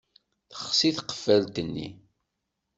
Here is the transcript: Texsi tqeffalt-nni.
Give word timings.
Texsi 0.49 0.89
tqeffalt-nni. 0.97 1.87